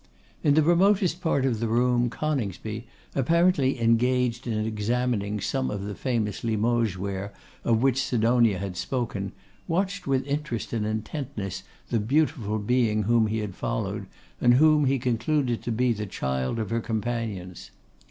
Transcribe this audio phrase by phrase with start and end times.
[0.43, 5.99] In the remotest part of the room, Coningsby, apparently engaged in examining some of that
[5.99, 7.31] famous Limoges ware
[7.63, 9.31] of which Sidonia had spoken,
[9.67, 14.07] watched with interest and intentness the beautiful being whom he had followed,
[14.41, 17.69] and whom he concluded to be the child of her companions.